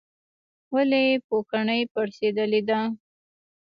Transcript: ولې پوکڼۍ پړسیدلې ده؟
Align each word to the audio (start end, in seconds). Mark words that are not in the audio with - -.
ولې 0.75 1.03
پوکڼۍ 1.27 1.81
پړسیدلې 1.93 2.61
ده؟ 2.69 2.79